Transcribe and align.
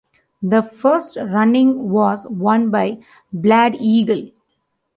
The 0.41 0.63
first 0.63 1.15
running 1.15 1.89
was 1.91 2.25
won 2.27 2.71
by 2.71 2.97
Bald 3.31 3.75
Eagle. 3.79 4.31